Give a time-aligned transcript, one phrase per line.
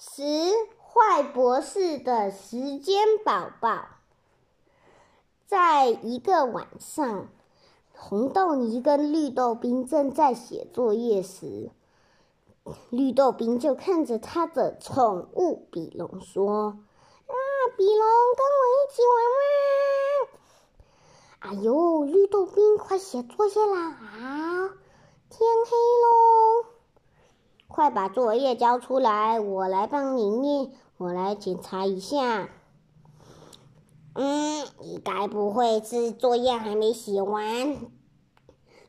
[0.00, 0.22] 十
[0.78, 3.88] 坏博士的时间宝宝，
[5.48, 7.26] 在一个晚上，
[7.92, 11.72] 红豆泥跟绿豆冰正在写作业时，
[12.90, 16.78] 绿豆冰就看着他的宠物比龙说
[17.26, 17.34] ：“啊，
[17.76, 18.06] 比龙，
[18.36, 20.38] 跟我一起玩吗？”
[21.50, 23.88] 哎呦，绿豆冰，快写作业啦！
[23.88, 24.70] 啊，
[25.28, 26.77] 天黑喽！
[27.78, 32.48] 快把作业交出来，我来帮你念，我来检查一下。
[34.14, 37.76] 嗯，你该不会是作业还没写完？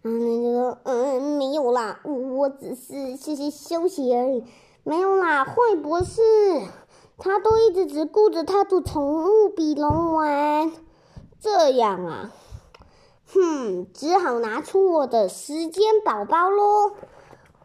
[0.02, 4.44] 嗯，那个，嗯，没有啦，我只是谢谢休息而已。
[4.84, 6.24] 没有啦，坏博士，
[7.20, 10.72] 他都一直只顾着他的宠物比龙玩，
[11.40, 12.32] 这样啊？
[13.32, 16.94] 哼，只好拿出我的时间宝宝喽。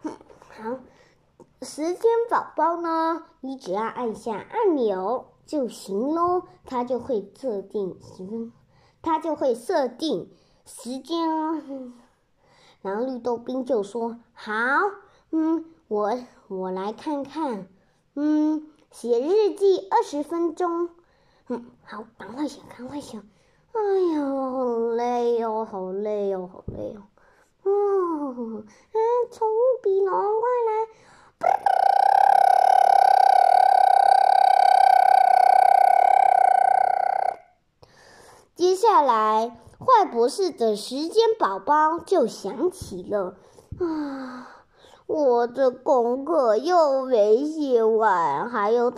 [0.03, 0.13] 哼，
[0.51, 0.81] 好。
[1.65, 3.25] 时间宝宝呢？
[3.41, 8.53] 你只要按下按钮就行喽，它就会设定时，
[9.01, 10.31] 它就会设定
[10.67, 11.63] 时间哦。
[12.83, 14.53] 然后绿豆冰就说：“好，
[15.31, 17.67] 嗯，我我来看看，
[18.15, 20.91] 嗯，写日记二十分钟，
[21.49, 23.23] 嗯，好，赶快写，赶快写。
[23.73, 23.81] 哎
[24.15, 27.01] 呀，好累哟，好累哟，好累哟。
[27.63, 28.99] 哦，啊，
[29.33, 30.89] 宠物比龙，快来！”
[38.55, 43.35] 接下来，坏博士的时间宝宝就响起了。
[43.81, 44.47] 啊，
[45.07, 48.93] 我的功课又没写完，还有，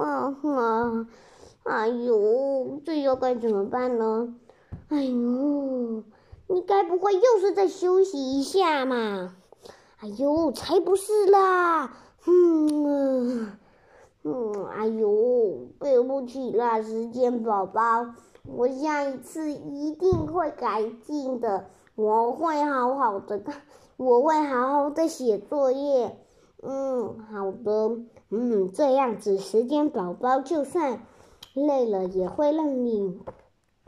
[0.00, 1.06] 啊啊，
[1.64, 4.34] 哎呦，这要该怎么办呢？
[4.88, 6.02] 哎呦，
[6.46, 9.34] 你该不会又是在休息一下嘛？
[10.00, 11.92] 哎呦，才不是啦！
[12.26, 13.52] 嗯，
[14.22, 18.06] 嗯，哎呦，对不起啦，时间宝宝，
[18.46, 23.42] 我下一次一定会改进的，我会好好的，
[23.96, 26.18] 我会好好的写作业。
[26.62, 27.96] 嗯，好的，
[28.30, 31.06] 嗯，这样子，时间宝宝就算
[31.54, 33.20] 累了，也会让你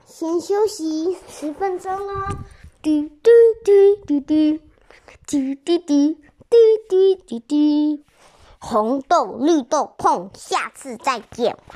[0.05, 2.27] 先休息十分钟哦。
[2.83, 3.31] 嘟嘟
[3.65, 4.61] 嘟嘟嘟。
[5.27, 6.15] 滴滴滴
[6.49, 6.57] 滴
[6.89, 8.05] 滴滴滴，
[8.61, 11.57] 红豆绿豆碰，下次再见。